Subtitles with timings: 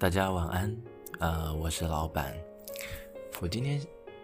[0.00, 0.76] 大家晚安，
[1.18, 2.32] 呃，我是老板。
[3.40, 3.80] 我今天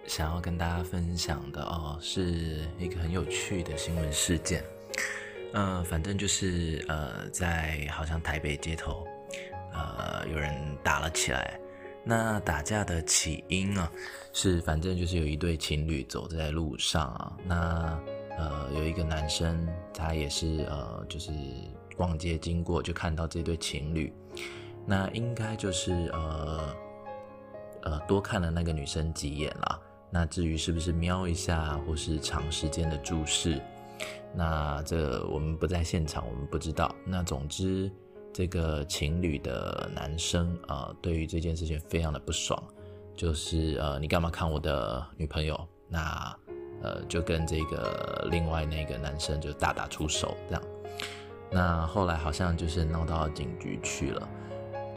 [0.06, 4.62] 想要跟大家分享的哦，是一个很有趣的新闻事件。
[5.52, 9.04] 呃，反正就是呃，在好像台北街头，
[9.72, 10.54] 呃，有人
[10.84, 11.58] 打了起来。
[12.04, 13.90] 那打架的起因啊，
[14.32, 18.00] 是反正就是有一对情侣走在路上啊，那
[18.38, 21.32] 呃，有一个男生他也是呃，就是
[21.96, 24.12] 逛街经过，就看到这对情侣。
[24.86, 26.76] 那应该就是呃
[27.82, 29.80] 呃多看了那个女生几眼了。
[30.10, 33.60] 那至于是不是瞄一下，或是长时间的注视，
[34.32, 36.94] 那这我们不在现场，我们不知道。
[37.04, 37.90] 那总之，
[38.32, 42.62] 这个情侣的男生啊，对于这件事情非常的不爽，
[43.16, 45.58] 就是呃你干嘛看我的女朋友？
[45.88, 46.36] 那
[46.82, 50.62] 呃就跟这个另外那个男生就大打出手这样。
[51.50, 54.28] 那后来好像就是闹到警局去了。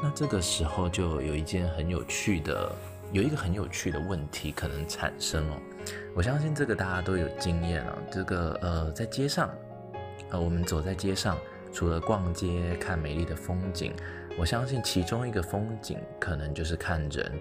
[0.02, 2.72] 那这个时候就有一件很有趣的，
[3.12, 5.58] 有一个很有趣的问题可能产生哦。
[6.14, 7.98] 我相信这个大家都有经验啊。
[8.12, 9.50] 这个呃，在街上，
[10.30, 11.38] 呃，我们走在街上，
[11.74, 13.92] 除了逛街看美丽的风景，
[14.38, 17.32] 我相信其中一个风景可能就是看人。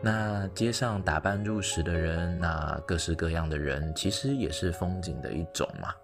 [0.00, 5.94] 那街上打扮入时的人，那各式各样的人，其实也是风景的一种嘛。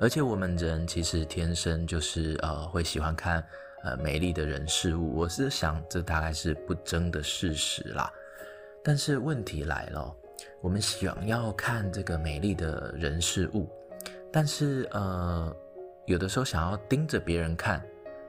[0.00, 3.44] 而且我们人其实天生就是呃，会喜欢看。
[3.84, 8.12] 呃，美丽的人事物，我是想这大概是不争的事实啦。
[8.82, 10.14] 但是问题来了，
[10.60, 13.68] 我们想要看这个美丽的人事物，
[14.32, 15.56] 但是呃，
[16.06, 17.84] 有的时候想要盯着别人看，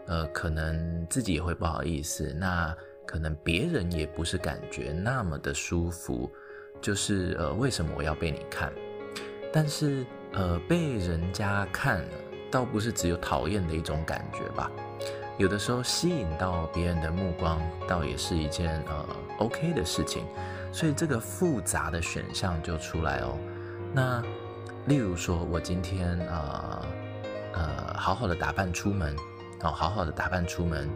[0.07, 6.31] 呃，可能自己也会不好意思，那可能别人也不是感觉那么的舒服。
[6.81, 8.73] 就是呃，为什么我要被你看？
[9.53, 12.03] 但是呃，被人家看，
[12.51, 14.69] 倒不是只有讨厌的一种感觉吧。
[15.39, 19.05] 有的时候吸引到别人的目光，倒也是一件呃
[19.39, 20.23] OK 的事情，
[20.71, 23.35] 所以这个复杂的选项就出来哦。
[23.91, 24.23] 那
[24.85, 26.85] 例如说，我今天呃
[27.53, 29.15] 呃好好的打扮出门，
[29.63, 30.87] 哦好好的打扮出门，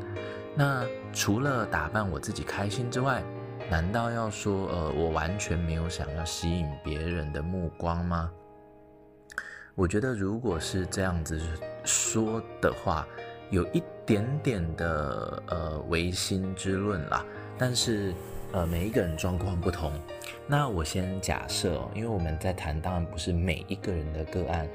[0.53, 3.23] 那除了打扮我自己开心之外，
[3.71, 8.29] 难道要说呃我完全没有想要吸引别人的目光吗？
[9.73, 11.41] 我觉得如果是这样子
[11.83, 13.03] 说的话。
[13.49, 17.25] 有一点点的呃唯心之论啦，
[17.57, 18.13] 但是
[18.51, 19.91] 呃每一个人状况不同，
[20.47, 24.69] 那我先假设，哦因为我们在谈，当然不是每一个人的个案，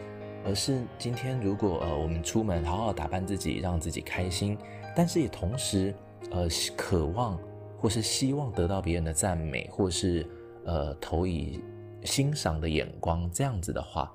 [0.45, 4.57] 而是今天如果呃我们出门好好打扮自己，让自己开心，
[4.97, 5.95] 但是也同时
[6.31, 7.39] 呃渴望
[7.79, 10.27] 或是希望得到别人的赞美，或是
[10.65, 11.63] 呃投以
[12.05, 14.15] 欣赏的眼光，这样子的话，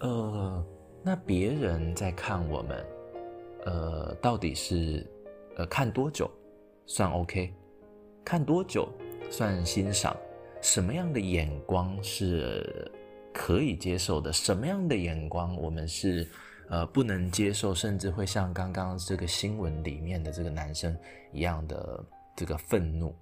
[0.00, 0.64] 呃
[1.02, 2.84] 那别人在看我们。
[3.64, 5.06] 呃，到底是
[5.56, 6.30] 呃看多久
[6.86, 7.54] 算 OK？
[8.24, 8.88] 看多久
[9.30, 10.16] 算欣赏？
[10.60, 12.90] 什么样的眼光是
[13.32, 14.32] 可以接受的？
[14.32, 16.28] 什么样的眼光我们是
[16.68, 17.74] 呃不能接受？
[17.74, 20.96] 甚至会像刚刚这个新闻里面的这个男生
[21.32, 22.04] 一样的
[22.36, 23.14] 这个愤怒，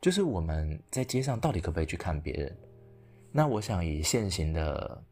[0.00, 2.56] 就是我们在街上到底可不可以去看别人？
[3.32, 5.02] 那我想以现行的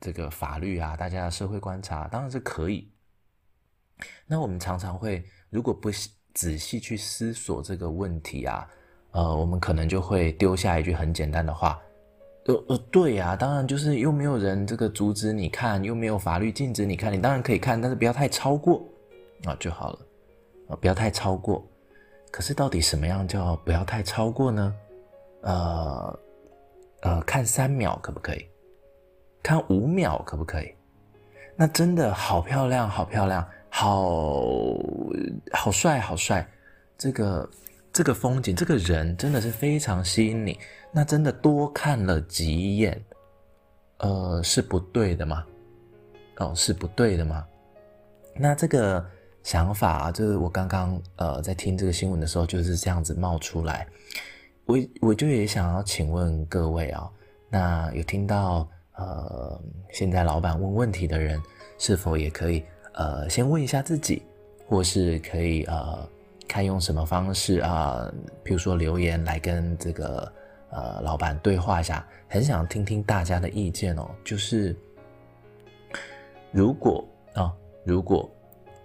[0.00, 2.90] 这个法律啊，大家的社会观察，当然是可以。
[4.26, 5.90] 那我们常常会，如果不
[6.34, 8.68] 仔细去思索这个问题啊，
[9.12, 11.80] 呃，我们可能就会丢下一句很简单的话，
[12.46, 18.82] 呃呃，对呀，当然就是又没有人这个阻止你看，又没有法律禁止你看，你当然可以看，但是不要太超过
[19.44, 19.98] 啊就好了，
[20.68, 21.66] 啊，不要太超过。
[22.30, 24.74] 可是到底什么样叫不要太超过呢？
[25.42, 26.18] 呃
[27.02, 28.46] 呃，看三秒可不可以？
[29.42, 30.72] 看五秒可不可以？
[31.56, 33.46] 那真的好漂亮，好漂亮。
[33.70, 34.76] 好
[35.52, 36.46] 好帅，好帅！
[36.98, 37.48] 这个
[37.92, 40.58] 这个风景，这个人真的是非常吸引你。
[40.92, 43.00] 那真的多看了几眼，
[43.98, 45.46] 呃，是不对的吗？
[46.38, 47.46] 哦，是不对的吗？
[48.34, 49.04] 那这个
[49.44, 53.86] 想法啊，就是我刚刚呃在听这个新闻的时候就是这样子冒出来。
[54.66, 57.08] 我我就也想要请问各位啊，
[57.48, 59.62] 那有听到呃
[59.92, 61.40] 现在老板问问题的人，
[61.78, 62.64] 是否也可以？
[63.00, 64.22] 呃，先问一下自己，
[64.68, 66.06] 或是可以呃，
[66.46, 68.12] 看用什么方式啊，
[68.44, 70.30] 比如说留言来跟这个
[70.68, 74.06] 呃老板对话一下，很想听听大家的意见哦。
[74.22, 74.76] 就是
[76.52, 77.02] 如果
[77.32, 77.50] 啊，
[77.84, 78.30] 如果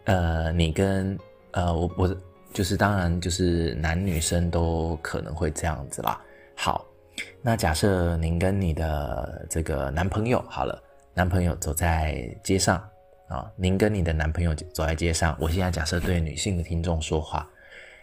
[0.05, 1.19] 呃你跟
[1.51, 2.17] 呃我我
[2.53, 6.21] 就是当然就是男女生都可能会这样子啦。
[6.55, 6.85] 好，
[7.41, 10.81] 那假设您跟你的这个男朋友好了，
[11.13, 12.81] 男朋友走在街上。
[13.27, 17.49] 啊，您跟你的男朋友走在街上，我现在假设对女性的听众说话，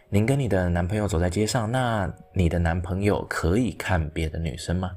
[0.09, 4.91] 您跟你的男朋友走在街上，那你的男朋友可以看别的女生吗？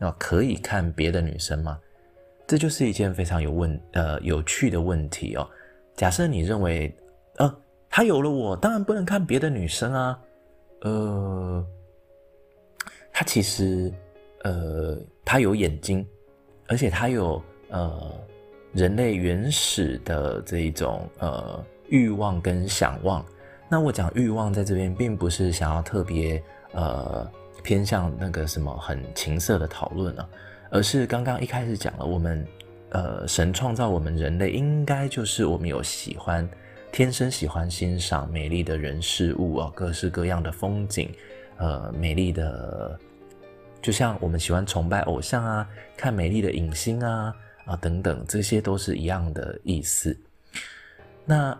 [0.00, 1.80] 哦，可以看别的女生吗？
[2.46, 5.48] 这就是一件非常有问呃有趣的问题哦。
[5.94, 6.94] 假设你认为，
[7.38, 7.56] 呃，
[7.88, 10.20] 他有了我，当然不能看别的女生啊。
[10.82, 11.66] 呃，
[13.12, 13.90] 他其实，
[14.44, 16.06] 呃，他有眼睛，
[16.68, 18.12] 而且他有呃
[18.76, 23.24] 人类原始的这一种呃欲望跟想望。
[23.70, 26.40] 那我讲欲望在这边，并不是想要特别
[26.72, 27.26] 呃
[27.64, 30.28] 偏向那个什么很情色的讨论啊。
[30.68, 32.46] 而是刚刚一开始讲了，我们，
[32.90, 36.46] 呃，神创造我们人类，应该就是我们有喜欢，
[36.92, 41.08] 天生喜欢欣赏美丽的人事物啊，各式各样的风景，
[41.56, 42.98] 呃，美丽的，
[43.80, 47.34] 就像我们喜欢崇拜偶像啊，看美丽的影星啊，
[47.66, 50.18] 啊等等，这些都是一样的意思。
[51.26, 51.58] 那，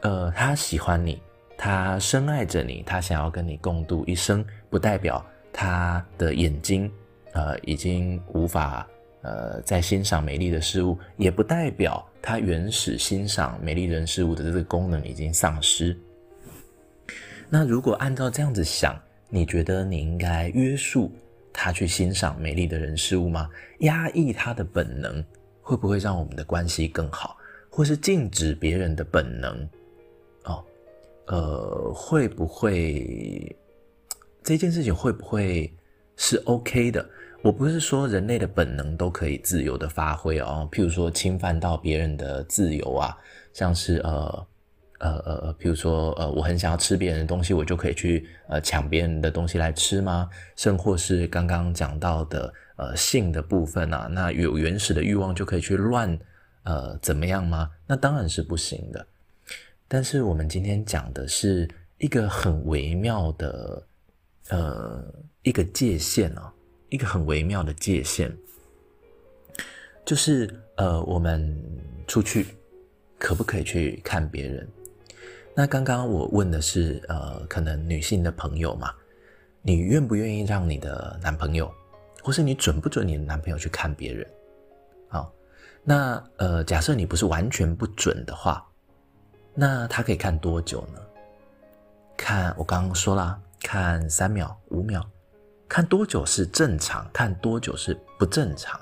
[0.00, 1.20] 呃，他喜欢你，
[1.58, 6.90] 他深爱着你，他想要跟你共度一生，不代表他的眼睛。
[7.32, 8.84] 呃，已经无法
[9.22, 15.96] 呃再欣赏美丽的事物，也不代表他原始欣赏美丽人事物的这个功能已经丧失。
[17.48, 21.12] 那如果按照这样子想，你觉得你应该约束
[21.52, 23.48] 他去欣赏美丽的人事物吗？
[23.80, 25.24] 压抑他的本能，
[25.70, 27.36] 会不会让我们的关系更好？
[27.70, 29.68] 或是禁止别人的本能？
[30.42, 30.64] 哦，
[31.28, 33.56] 呃，会不会
[34.42, 35.72] 这件事情会不会
[36.16, 37.08] 是 OK 的？
[37.42, 43.16] 我不是说人类的本能都可以自由的发挥哦，譬如说侵犯到别人的自由啊，
[43.52, 44.46] 像是呃
[44.98, 50.28] 呃呃，譬如说呃，我很想要吃别人的东西，我就可以去呃抢别人的东西来吃吗？
[50.56, 56.18] 甚或是刚刚讲到的呃性的部分啊，那有原始的欲望就可以去乱
[56.64, 57.70] 呃怎么样吗？
[57.86, 59.06] 那当然是不行的。
[59.86, 61.68] 但是我们今天讲的是
[61.98, 63.82] 一个很微妙的
[64.48, 65.04] 呃
[65.42, 66.52] 一个界限啊。
[66.92, 68.32] 一个很微妙的界限，
[70.04, 71.56] 就是呃，我们
[72.08, 72.48] 出去
[73.16, 74.66] 可不可以去看别人？
[75.54, 78.92] 那刚刚我问的是呃，可能女性的朋友嘛，
[79.62, 81.72] 你愿不愿意让你的男朋友，
[82.22, 84.26] 或是你准不准你的男朋友去看别人？
[85.08, 85.32] 好，
[85.82, 88.66] 那呃，假设你不是完全不准的话，
[89.54, 91.00] 那他可以看多久呢？
[92.16, 95.04] 看我刚刚说了，看三秒、五秒。
[95.68, 98.80] 看多久是正常，看多久是不正常，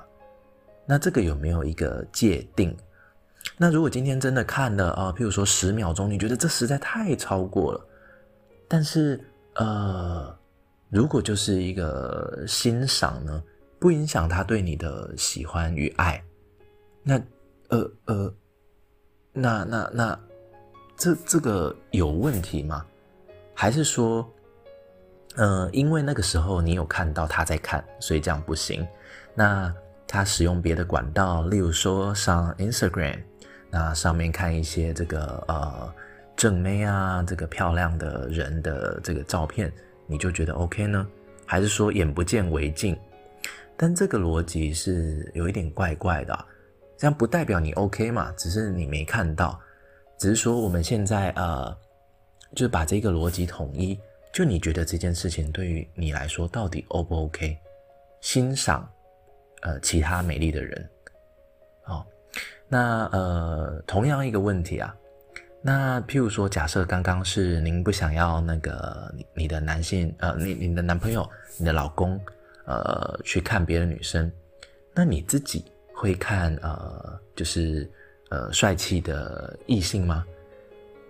[0.87, 2.75] 那这个有没有一个界定？
[3.57, 7.85] 那如果今天真的看了啊，譬如说十秒钟，你觉得这实在太超过了，
[8.67, 10.35] 但是呃，
[10.89, 13.43] 如果就是一个欣赏呢，
[13.79, 16.23] 不影响他对你的喜欢与爱，
[17.03, 17.21] 那
[17.69, 18.33] 呃呃，
[19.31, 20.19] 那那那
[20.97, 22.85] 这这个有问题吗？
[23.53, 24.27] 还是说？
[25.35, 28.85] 嗯，因为那个时候你有看到他在看，所以这样不行。
[29.35, 29.73] 那
[30.07, 33.21] 他使用别的管道，例如说上 Instagram，
[33.69, 35.93] 那上面看一些这个呃
[36.35, 39.71] 正妹啊，这个漂亮的人的这个照片，
[40.09, 41.07] 你就觉得 OK 呢？
[41.45, 42.97] 还是说眼不见为净？
[43.77, 46.45] 但这个逻辑是有一点怪怪的，
[46.97, 48.33] 这样不代表你 OK 嘛？
[48.35, 49.57] 只是你没看到，
[50.17, 51.77] 只是说我们现在呃，
[52.55, 53.97] 就是把这个逻辑统一。
[54.31, 57.57] 就你觉得这件事情对于你来说到底 O 不 OK？
[58.21, 58.87] 欣赏，
[59.61, 60.89] 呃，其他美丽的人，
[61.83, 62.05] 好，
[62.67, 64.95] 那呃，同样一个问题啊，
[65.61, 72.19] 那譬如说，假设刚刚是您不想要那个你你的男性，呃，你你的男朋友、你的老公，
[72.65, 74.31] 呃，去看别的女生，
[74.93, 77.89] 那你自己会看呃，就是
[78.29, 80.25] 呃，帅气的异性吗？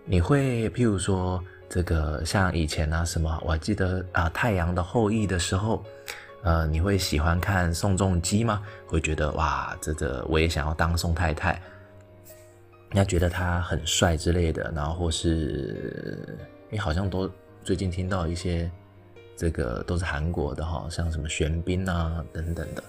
[0.05, 1.43] 你会譬如说？
[1.71, 5.85] 这个像以前啊，什么我还记得啊，《太阳的后裔》的时候，
[6.41, 8.63] 呃，你会喜欢看宋仲基吗？
[8.87, 11.61] 会觉得哇，这个我也想要当宋太太，
[12.93, 16.37] 要觉得他很帅之类的，然后或是
[16.69, 17.29] 你好像都
[17.63, 18.69] 最近听到一些
[19.35, 22.83] 这个都是韩国的哈，像什么玄彬啊等等的，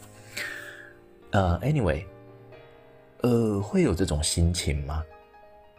[1.33, 2.05] 呃，anyway，
[3.23, 5.05] 呃，会有这种心情吗？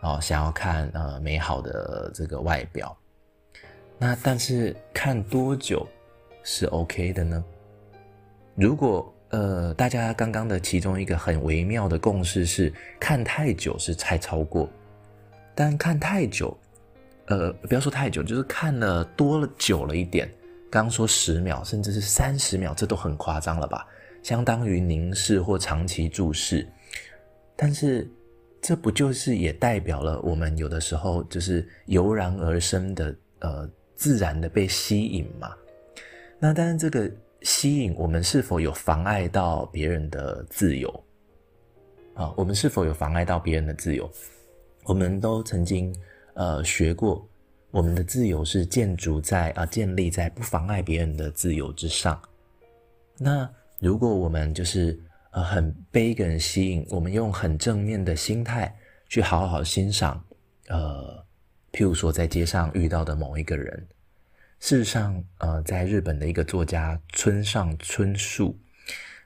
[0.01, 2.95] 哦，想要看呃美好的这个外表，
[3.97, 5.87] 那但是看多久
[6.43, 7.43] 是 OK 的呢？
[8.55, 14.69] 如果呃大家刚刚的其中一个很微妙的共识是看太久是太超过，
[15.55, 16.55] 但看太久，
[17.25, 20.29] 呃不要说太久，就是看了多了久了一点，
[20.69, 23.87] 刚说十秒甚至是三十秒，这都很夸张了吧？
[24.23, 26.67] 相当于凝视或长期注视，
[27.55, 28.09] 但是。
[28.63, 35.51] 这不就是也代表了我们有的时候就是油然而生的呃自然的被吸引嘛？
[36.37, 37.11] 那但是这个
[37.41, 41.03] 吸引我们是否有妨碍到别人的自由？
[42.13, 44.09] 啊，我们是否有妨碍到别人的自由？
[44.83, 45.95] 我们都曾经
[46.33, 47.27] 呃学过，
[47.71, 52.21] 我们的自由是建筑在啊建立在不妨碍别人的自由之上。
[53.17, 54.99] 那如果我们就是
[55.31, 58.75] 呃很被一个人吸引，我们用很正面的心态
[59.07, 60.23] 去好好欣赏，
[60.67, 61.23] 呃，
[61.71, 63.87] 譬如说在街上遇到的某一个人，
[64.61, 68.55] 事实上，呃，在日本的一个作家村上春树。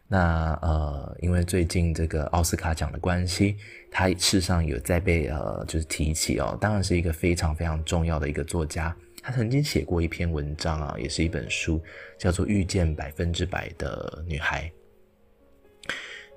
[0.08, 3.58] 那呃，因为最近这个奥斯卡奖的关系，
[3.92, 8.96] 他事实上有在被呃就是提起哦，当然是一个非常非常重要的一个作家。
[9.22, 11.84] 他曾经写过一篇文章啊，也是一本书，
[12.18, 14.72] 叫做《遇见百分之百的女孩》。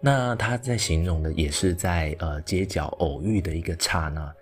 [0.01, 4.35] 那他在形容的也是在呃街角偶遇的一个刹那，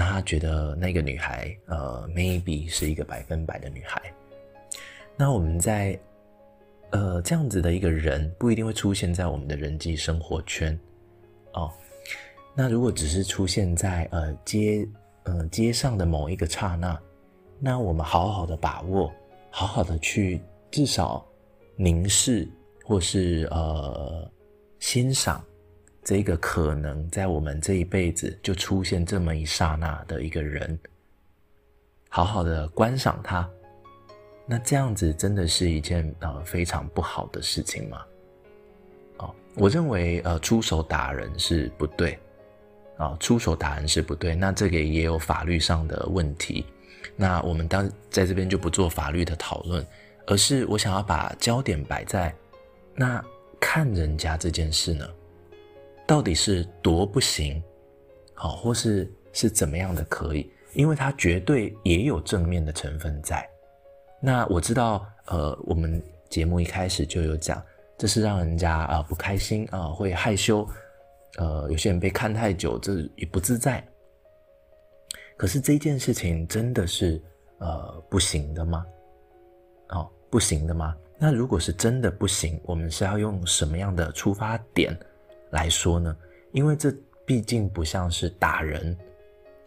[0.00, 4.00] 那他觉得那个女孩呃 maybe 是一个百分百的女孩。
[5.14, 6.00] 那我们在。
[6.92, 10.76] 呃，这样子的一个人不一定会出现在我们的人际生活圈，
[11.52, 11.70] 哦。
[12.52, 14.84] 那如果只是出现在呃街
[15.22, 17.00] 呃街上的某一个刹那，
[17.60, 19.08] 那我们好好的把握，
[19.50, 20.42] 好好的去
[20.72, 21.24] 至少
[21.76, 22.48] 凝视
[22.84, 24.28] 或是呃
[24.80, 25.44] 欣赏
[26.02, 30.78] 这个可能在我们这一辈子就出现这么一刹那的一个人，
[32.08, 33.48] 好好的观赏他。
[34.46, 38.02] 那这样子真的是一件呃非常不好的事情吗？
[39.18, 42.18] 哦，我认为呃出手打人是不对，
[42.96, 44.34] 啊出手打人是不对。
[44.34, 46.64] 那这个也有法律上的问题。
[47.14, 49.86] 那我们当在这边就不做法律的讨论，
[50.26, 52.34] 而是我想要把焦点摆在
[52.94, 53.22] 那
[53.60, 55.06] 看人家这件事呢，
[56.10, 57.62] 到底是多不行，
[58.34, 60.50] 好，或是是怎么样的可以？
[60.74, 63.48] 因为它绝对也有正面的成分在。
[64.20, 67.62] 那我知道，呃，我们节目一开始就有讲，
[67.96, 70.68] 这是让人家啊不开心啊，会害羞，
[71.38, 73.80] 呃，有些人被看太久，这也不自在。
[75.36, 77.22] 可是这件事情真的是
[77.58, 78.84] 呃不行的吗？
[79.90, 80.92] 哦，不行的吗？
[81.20, 84.92] 那如果是真的不行，我们是要用什么样的出发点
[85.50, 86.16] 来说呢？
[86.52, 86.92] 因为这
[87.24, 88.96] 毕竟不像是打人。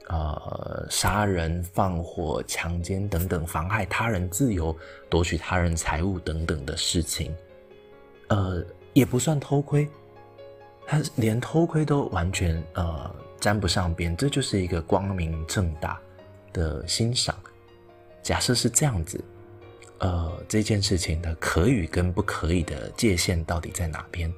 [0.10, 4.76] 呃，杀人、放火、强奸等等，妨害他人自由、
[5.10, 7.34] 夺取他人财物等等的事情，
[8.28, 8.62] 呃，
[8.92, 9.88] 也不算偷窥，
[10.86, 15.98] 他连偷窥都完全呃沾不上边，这就是一个光明正大
[16.52, 17.34] 的欣赏。
[18.22, 19.24] 假设是这样子，
[20.00, 24.32] 呃，这件事情的可与跟不可以的界限到底在哪边？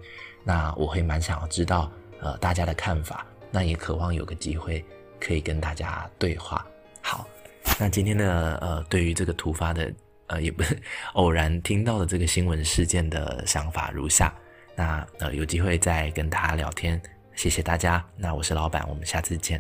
[0.46, 4.86] 那我会蛮想要知道，呃，大家的看法，那也渴望有个机会。
[5.18, 6.64] 可以跟大家对话。
[7.02, 7.26] 好，
[7.80, 9.92] 那今天的呃，对于这个突发的
[10.28, 10.78] 呃，也不是
[11.14, 14.32] 偶然听到的这个新闻事件的想法如下。
[14.76, 17.02] 那呃，有机会再跟大家聊天。
[17.34, 18.06] 谢谢大家。
[18.18, 19.60] 那我是老板，我们下次见。